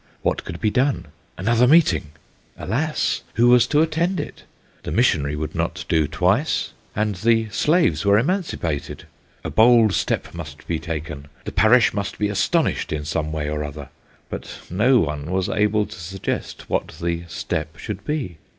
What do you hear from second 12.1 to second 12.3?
be